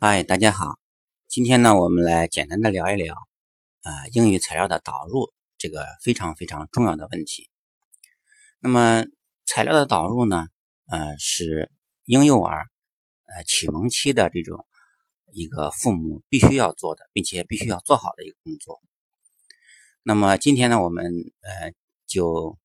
[0.00, 0.78] 嗨，大家好。
[1.26, 3.16] 今天呢，我们来简单的聊一聊，
[3.82, 7.50] 呃，英语材料的导入这个非常非常重要的问题。
[8.60, 9.04] 那么，
[9.44, 10.46] 材料的导入呢，
[10.86, 11.72] 呃，是
[12.04, 12.68] 婴幼儿
[13.26, 14.64] 呃启蒙期的这种
[15.32, 18.80] 一个父母必须要做的，并且必须要做好的一个工作。
[20.04, 21.06] 那么今天呢，我们
[21.40, 21.72] 呃
[22.06, 22.56] 就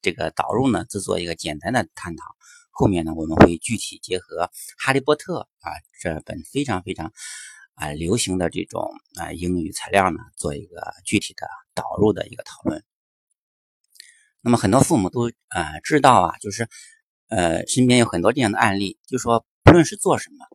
[0.00, 2.24] 这个导入呢，制作一个简单的探讨。
[2.70, 4.44] 后面呢，我们会具体结合
[4.78, 7.12] 《哈利波特》啊这本非常非常
[7.74, 12.82] 啊流行的这种啊英语材料呢，做一个具体的导入的一个讨论。
[14.40, 16.68] 那么很多父母都呃知道啊，就是
[17.28, 20.46] 呃身边有很多这样的案例，就说不论是做什么，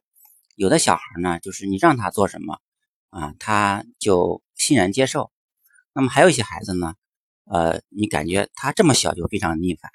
[0.55, 2.59] 有的小孩呢，就是你让他做什么
[3.09, 5.32] 啊，他就欣然接受；
[5.93, 6.95] 那么还有一些孩子呢，
[7.45, 9.91] 呃，你感觉他这么小就非常逆反。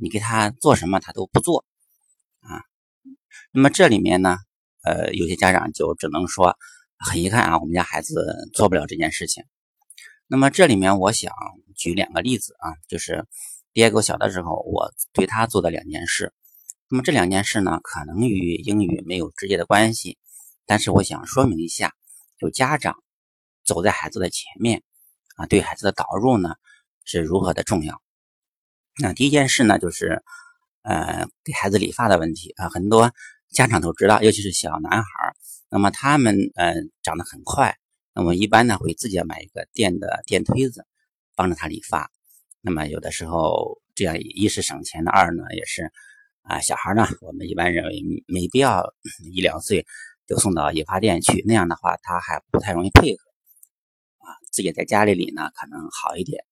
[0.00, 1.64] 你给他做什么，他都不做
[2.40, 2.62] 啊。
[3.52, 4.36] 那么这里面呢，
[4.82, 6.56] 呃，有些家长就只能说
[6.96, 9.44] 很遗憾啊，我们家孩子做不了这件事情。
[10.28, 11.32] 那么这里面我想
[11.74, 13.26] 举两个例子啊，就是
[13.72, 16.32] 第二个小的时候，我对他做的两件事。
[16.88, 20.16] 那么这两件事呢，可能与英语没有直接的关系，
[20.64, 21.92] 但是我想说明一下，
[22.38, 23.02] 就家长
[23.64, 24.82] 走在孩子的前面
[25.36, 26.54] 啊，对孩子的导入呢
[27.04, 28.00] 是如何的重要。
[29.00, 30.24] 那第一件事呢，就是，
[30.82, 33.12] 呃，给孩子理发的问题啊，很多
[33.48, 35.08] 家长都知道，尤其是小男孩
[35.70, 37.76] 那么他们呃长得很快，
[38.12, 40.84] 那么一般呢会自己买一个电的电推子，
[41.36, 42.10] 帮着他理发。
[42.60, 45.92] 那么有的时候这样一是省钱的，二呢也是
[46.42, 48.92] 啊小孩呢，我们一般认为没必要
[49.32, 49.86] 一两岁
[50.26, 53.22] 就送到理发店去，那样的话他还不太容易配合
[54.18, 56.44] 啊，自己在家里理呢可能好一点。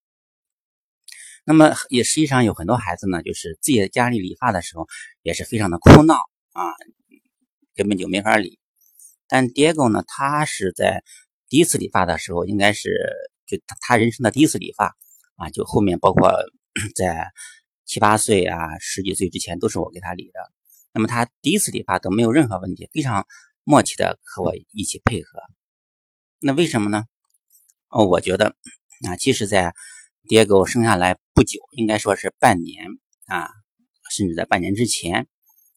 [1.49, 4.89] 那么也实际上有很多孩子呢，就是自己在家里理发的时候
[5.23, 6.17] 也是非常的哭闹
[6.53, 6.75] 啊，
[7.77, 8.59] 根本就没法理。
[9.29, 11.05] 但 Diego 呢，他是在
[11.49, 12.91] 第一次理发的时候，应该是
[13.47, 14.97] 就他人生的第一次理发
[15.37, 16.33] 啊，就后面包括
[16.97, 17.31] 在
[17.85, 20.41] 七八岁啊、十几岁之前都是我给他理的。
[20.93, 23.25] 那么他第一次理发都没有任何问题，非常
[23.63, 25.39] 默契的和我一起配合。
[26.41, 27.05] 那为什么呢？
[27.89, 28.57] 哦，我觉得
[29.07, 29.73] 啊，其实，在
[30.27, 32.87] 爹给我生下来不久，应该说是半年
[33.27, 33.49] 啊，
[34.11, 35.29] 甚至在半年之前，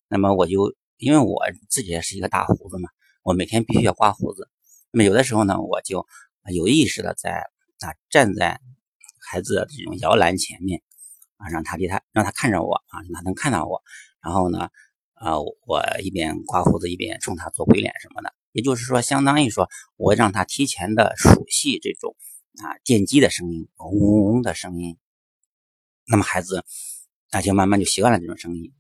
[0.08, 2.90] 那么我就因为我自己也是一个大胡子嘛，
[3.22, 4.50] 我每天必须要刮胡子。
[4.92, 6.08] 那么有的时候呢，我就
[6.52, 8.60] 有意识的在啊站在
[9.30, 10.82] 孩子的这种摇篮前面
[11.38, 13.84] 啊，让他离他让他看着我啊，让他能看到我。
[14.24, 14.70] 然后呢，
[15.14, 22.16] 啊，我一边刮胡子一边冲他做鬼脸什么的，也就是说，相当于说我让他提前的熟悉这种。
[22.58, 24.98] 啊，电机的声音，嗡嗡嗡的声音，
[26.06, 26.66] 那么孩子
[27.32, 28.74] 那就慢慢就习惯了这种声音。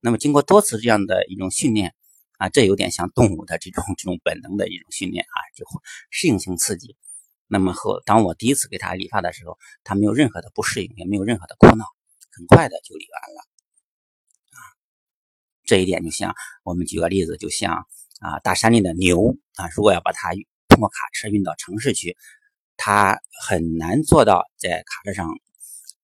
[0.00, 1.94] 那么经过多次这样的一种训练
[2.38, 5.66] 啊，这有点像动物的这种这种本能的一种训练啊，就
[6.10, 6.96] 适应性刺激。
[7.48, 11.84] 那么和当我第一次给他理发的时候，他没有任何的不适应，也没有任何的哭闹，
[12.30, 13.40] 很快的就理完了。
[14.52, 14.58] 啊，
[15.64, 17.86] 这一点就像我们举个例子，就像
[18.20, 20.30] 啊大山里的牛啊，如果要把它
[20.68, 22.16] 通过卡车运到城市去。
[22.78, 25.28] 他很难做到在卡车上，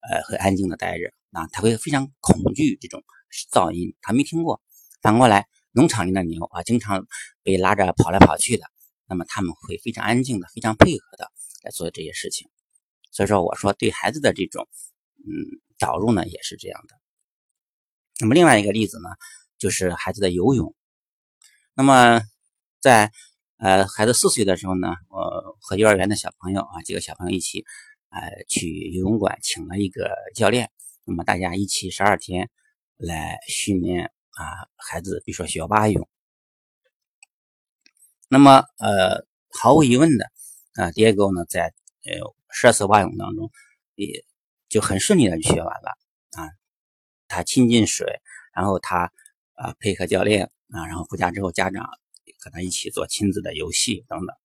[0.03, 3.03] 呃，很安静的待着啊，他会非常恐惧这种
[3.51, 4.61] 噪音，他没听过。
[5.01, 7.07] 反过来，农场里的牛啊，经常
[7.43, 8.67] 被拉着跑来跑去的，
[9.07, 11.31] 那么他们会非常安静的、非常配合的
[11.62, 12.51] 来做这些事情。
[13.11, 14.67] 所以说，我说对孩子的这种
[15.19, 16.97] 嗯导入呢，也是这样的。
[18.19, 19.09] 那么另外一个例子呢，
[19.59, 20.75] 就是孩子的游泳。
[21.75, 22.21] 那么
[22.81, 23.12] 在
[23.57, 27.65] 呃，孩子四岁的时候呢，我和幼儿园的小朋友啊，几个小朋友一起，
[28.11, 30.71] 呃，去游泳馆请了一个教练，
[31.05, 32.51] 那么大家一起十二天
[32.97, 36.09] 来训练啊，孩子，比如说学蛙泳。
[38.29, 40.31] 那么，呃，毫无疑问的，
[40.75, 41.73] 啊，第二个呢，在
[42.05, 43.51] 呃十二次蛙泳当中，
[43.95, 44.25] 也
[44.69, 45.91] 就很顺利的就学完了
[46.33, 46.51] 啊。
[47.29, 48.21] 他亲近水，
[48.53, 49.13] 然后他
[49.53, 51.89] 啊配合教练啊，然后回家之后家长。
[52.44, 54.37] 和他一起做亲子的游戏等等。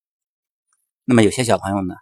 [1.04, 1.96] 那么有些小朋友呢，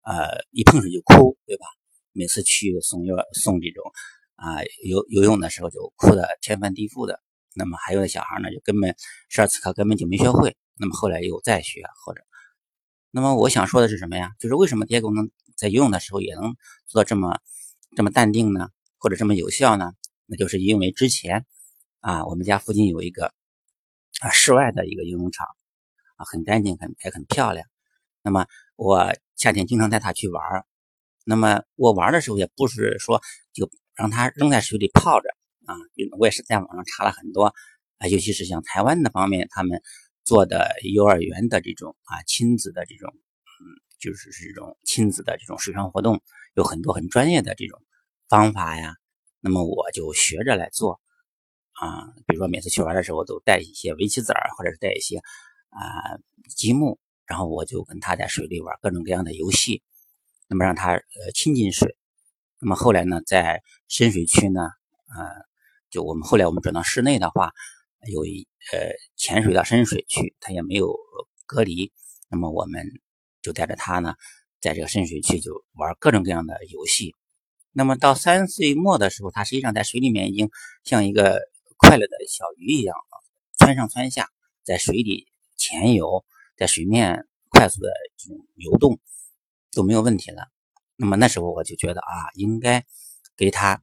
[0.00, 1.66] 呃，一碰水就哭，对吧？
[2.12, 3.82] 每次去送幼送这种
[4.36, 7.20] 啊游游泳的时候就哭得天翻地覆的。
[7.54, 8.96] 那么还有的小孩呢，就根本
[9.28, 10.56] 十二次课根本就没学会。
[10.78, 12.22] 那么后来又再学或者，
[13.10, 14.30] 那么我想说的是什么呀？
[14.38, 16.56] 就是为什么爹狗能在游泳的时候也能
[16.86, 17.40] 做到这么
[17.94, 18.70] 这么淡定呢？
[18.96, 19.92] 或者这么有效呢？
[20.26, 21.44] 那就是因为之前
[22.00, 23.34] 啊，我们家附近有一个。
[24.22, 25.48] 啊，室外的一个游泳场
[26.16, 27.66] 啊，很干净，很也很漂亮。
[28.22, 28.46] 那么
[28.76, 30.64] 我夏天经常带他去玩
[31.24, 33.20] 那么我玩的时候也不是说
[33.52, 35.28] 就让他扔在水里泡着
[35.66, 35.74] 啊。
[36.18, 37.52] 我也是在网上查了很多
[37.98, 39.82] 啊，尤其是像台湾的方面，他们
[40.24, 43.66] 做的幼儿园的这种啊亲子的这种，嗯，
[43.98, 46.22] 就是这种亲子的这种水上活动，
[46.54, 47.82] 有很多很专业的这种
[48.28, 48.94] 方法呀。
[49.40, 51.00] 那么我就学着来做
[51.82, 55.18] 啊，比如说每次去玩的时候，都带一些围棋子儿，或者是带一些
[55.70, 55.82] 啊
[56.48, 59.82] 积木，然后我就跟他在水里玩各种各样的游戏，
[60.46, 61.96] 那么让他呃亲近水。
[62.60, 64.60] 那么后来呢，在深水区呢，
[65.08, 65.26] 呃，
[65.90, 67.50] 就我们后来我们转到室内的话，
[68.08, 68.78] 有一呃
[69.16, 70.96] 潜水到深水区，它也没有
[71.46, 71.90] 隔离。
[72.30, 72.86] 那么我们
[73.42, 74.14] 就带着他呢，
[74.60, 77.16] 在这个深水区就玩各种各样的游戏。
[77.72, 80.48] 那么到三岁末的时候，他实际上在水里面已经
[80.84, 81.40] 像一个
[81.82, 83.14] 快乐的小鱼一样啊，
[83.58, 84.30] 窜上窜下，
[84.62, 85.26] 在水里
[85.56, 86.24] 潜游，
[86.56, 89.00] 在水面快速的这种游动
[89.72, 90.48] 都没有问题了。
[90.96, 92.86] 那么那时候我就觉得啊，应该
[93.36, 93.82] 给他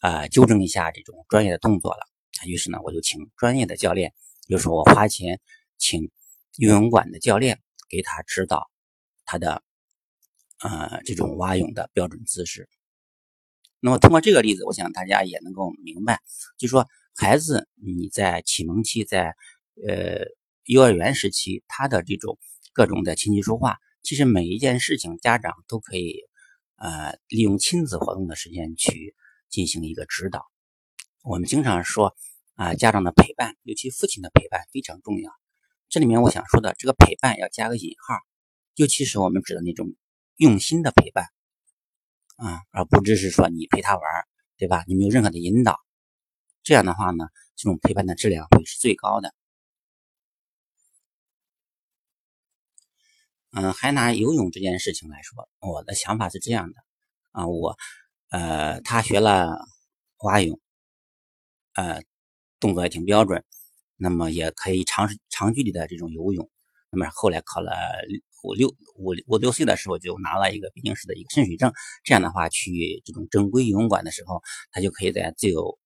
[0.00, 2.06] 啊纠正一下这种专业的动作了。
[2.46, 4.12] 于是呢，我就请专业的教练，
[4.46, 5.40] 就是我花钱
[5.78, 6.10] 请
[6.56, 8.70] 游泳馆的教练给他指导
[9.24, 9.62] 他的
[10.60, 12.68] 呃这种蛙泳的标准姿势。
[13.80, 16.20] 那么通过这个例子，我想大家也能够明白，
[16.58, 19.34] 就是说孩子你在启蒙期，在
[19.86, 20.26] 呃
[20.64, 22.38] 幼儿园时期，他的这种
[22.72, 26.28] 各种的琴棋书画，其实每一件事情家长都可以。
[26.82, 29.14] 呃，利用亲子活动的时间去
[29.50, 30.46] 进行一个指导。
[31.22, 32.16] 我们经常说
[32.54, 35.30] 啊，家长的陪伴，尤其父亲的陪伴非常重要。
[35.90, 38.14] 这里面我想说的这个陪伴要加个引号，
[38.76, 39.94] 尤其是我们指的那种
[40.36, 41.26] 用心的陪伴
[42.36, 44.02] 啊，而不只是说你陪他玩，
[44.56, 44.82] 对吧？
[44.86, 45.78] 你没有任何的引导，
[46.62, 47.26] 这样的话呢，
[47.56, 49.34] 这种陪伴的质量会是最高的。
[53.52, 56.76] 嗯，还拿游泳这件事情来说，我的想法是这样的
[57.32, 57.76] 啊，我
[58.28, 59.58] 呃，他学了
[60.18, 60.60] 蛙泳，
[61.74, 62.00] 呃，
[62.60, 63.44] 动作也挺标准，
[63.96, 66.48] 那么也可以长长距离的这种游泳。
[66.90, 67.72] 那么后来考了
[68.44, 71.72] 五六五五六岁的时候就拿了一个北京市的一个深水证，
[72.04, 75.76] 这样的话去这种正规游泳馆的时候，他就可以在自由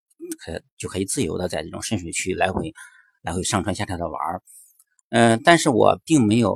[0.44, 2.74] 可就可以自由的在这种深水区来回
[3.22, 4.42] 来回上蹿下跳的玩儿。
[5.10, 6.54] 嗯，但是我并没有。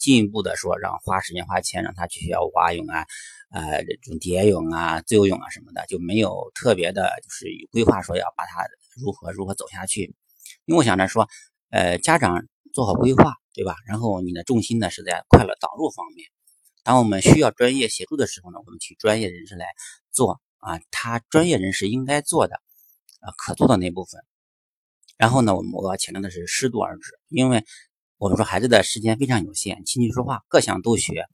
[0.00, 3.04] 进一步的说，让花时间花钱让他去学蛙泳啊，
[3.50, 8.64] 呃，这种蝶泳啊、自由泳啊什么的，就没有特别的，就是规划说要把他
[8.94, 10.14] 如何如何走下去。
[10.66, 11.26] 因为我想着说，
[11.70, 13.74] 呃，家长做好规划，对吧？
[13.88, 16.28] 然后你的重心呢是在快乐导入方面。
[16.84, 19.66] 当我们需要专业协助的时候呢，我们请专业人士来
[20.12, 22.60] 做啊，他专业人士应该做的，
[23.20, 24.20] 啊，可做的那部分。
[25.16, 27.64] 然后呢，我们我要强调的是适度而止，因为。
[28.20, 31.26] 我们说孩子的时间非常有限，琴棋书画各项都学。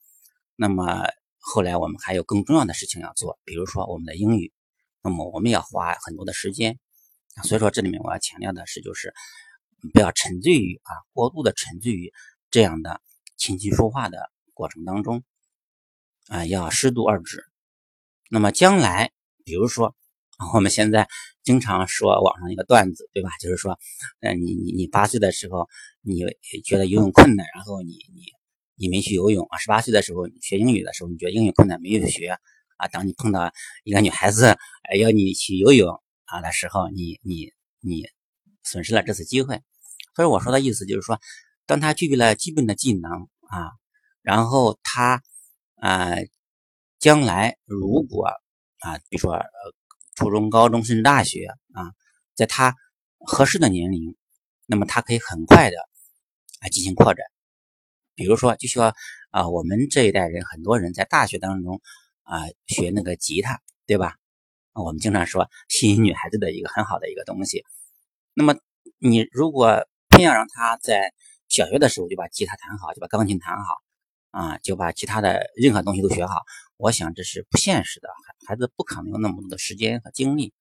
[0.55, 1.07] 那么
[1.39, 4.53] 后来我们还有更重要的事情要做，比如说我们的英语。
[5.01, 6.79] 那么我们要花很多的时间。
[7.43, 9.15] 所以说这里面我要强调的是，就是
[9.95, 12.13] 不要沉醉于啊过度的沉醉于
[12.51, 13.01] 这样的
[13.39, 15.25] 琴棋书画的过程当中
[16.29, 17.47] 啊，要适度而止。
[18.29, 19.11] 那么将来，
[19.43, 19.97] 比如说。
[20.53, 21.07] 我们现在
[21.45, 23.31] 经常说网上一个段子，对吧？
[23.41, 23.79] 就是说，
[24.21, 25.69] 呃，你你你八岁的时候，
[26.03, 26.19] 你
[26.65, 28.25] 觉得游泳困难，然后你你
[28.75, 29.59] 你没去游泳啊。
[29.59, 32.37] 十八岁的时候学英语的时候，你觉得英语困难，没有学
[32.79, 32.89] 啊。
[32.89, 33.53] 当你碰到
[33.85, 34.57] 一个女孩子
[34.99, 38.09] 要你去游泳啊的时候，你你你
[38.65, 39.63] 损失了这次机会。
[40.17, 41.21] 所以我说的意思就是说，
[41.65, 43.71] 当他具备了基本的技能啊，
[44.21, 45.23] 然后他
[45.77, 46.11] 啊
[46.99, 48.27] 将来如果
[48.81, 49.47] 啊，比如说呃。
[50.15, 51.93] 初中、高中甚至大学啊，
[52.35, 52.75] 在他
[53.19, 54.17] 合适的年龄，
[54.67, 55.77] 那么他可以很快的
[56.61, 57.25] 啊进行扩展。
[58.15, 58.95] 比如说，就需要
[59.31, 61.81] 啊我们这一代人很多人在大学当中
[62.23, 64.15] 啊学那个吉他，对吧？
[64.73, 67.65] 我们经常说吸引女孩子的一个很好的一个东西。
[68.35, 68.57] 那么
[68.99, 71.13] 你如果偏要让他在
[71.49, 73.77] 小学的时候就把吉他弹好，就把钢琴弹好
[74.31, 76.43] 啊，就把其他的任何东西都学好，
[76.77, 78.09] 我想这是不现实的。
[78.47, 80.53] 孩子不可能有那么多的时间和精力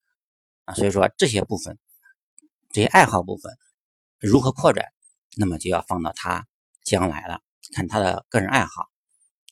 [0.64, 1.78] 啊，所以说这些部分，
[2.70, 3.52] 这些爱好部分
[4.18, 4.92] 如何扩展，
[5.36, 6.46] 那么就要放到他
[6.82, 7.40] 将来了，
[7.74, 8.88] 看他的个人爱好，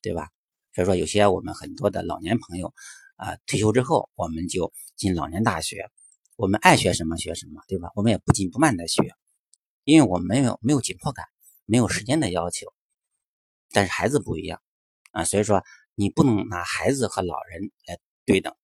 [0.00, 0.30] 对吧？
[0.74, 2.72] 所以说有些我们很多的老年朋友
[3.16, 5.90] 啊，退休之后我们就进老年大学，
[6.36, 7.90] 我们爱学什么学什么，对吧？
[7.94, 9.14] 我们也不紧不慢的学，
[9.84, 11.26] 因为我们没有没有紧迫感，
[11.66, 12.72] 没有时间的要求，
[13.70, 14.62] 但是孩子不一样
[15.10, 15.62] 啊，所以说
[15.94, 17.98] 你不能拿孩子和老人来。
[18.24, 18.54] 对等，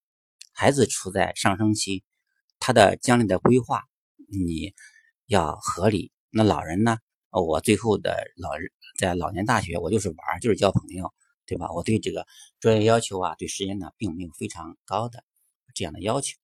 [0.52, 2.04] 孩子处在上升期，
[2.58, 3.84] 他的将来的规划
[4.28, 4.74] 你
[5.26, 6.12] 要合理。
[6.30, 6.98] 那老人呢？
[7.30, 11.12] 我最后的老人在老年大学，我就是玩，就是交朋友，
[11.46, 11.70] 对吧？
[11.72, 12.26] 我对这个
[12.58, 15.22] 专业要求啊，对时间呢，并没有非常高的
[15.74, 16.38] 这样的要求。